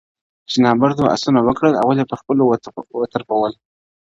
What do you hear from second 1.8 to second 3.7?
اول ئې پر خپلو وترپول.